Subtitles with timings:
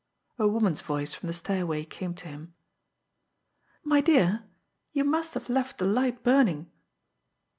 [0.39, 2.55] A woman's voice from the stairway came to him:
[3.83, 4.45] "My dear,
[4.93, 6.71] you must have left the light burning."